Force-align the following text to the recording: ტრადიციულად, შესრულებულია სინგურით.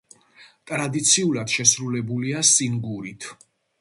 ტრადიციულად, 0.69 1.53
შესრულებულია 1.57 2.41
სინგურით. 2.53 3.29